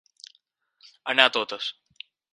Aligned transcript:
Anar 1.15 1.27
a 1.29 1.33
totes. 1.37 1.69